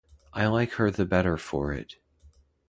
[0.33, 1.97] I like her the better for it.